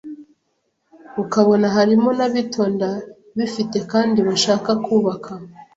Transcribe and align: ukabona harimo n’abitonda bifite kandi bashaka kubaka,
ukabona 1.23 1.67
harimo 1.75 2.09
n’abitonda 2.17 2.87
bifite 3.37 3.77
kandi 3.91 4.19
bashaka 4.27 4.69
kubaka, 4.85 5.31